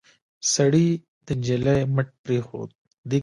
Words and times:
سړي 0.53 0.87
د 1.25 1.27
نجلۍ 1.39 1.81
مټ 1.93 2.07
پرېښود. 2.23 2.69